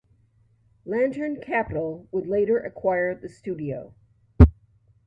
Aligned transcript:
Lantern 0.83 1.39
Capital 1.39 2.07
would 2.11 2.25
later 2.25 2.57
acquire 2.57 3.13
the 3.13 3.29
studio. 3.29 3.93